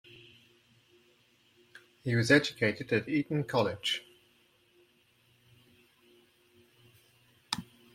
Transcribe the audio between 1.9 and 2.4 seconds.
He was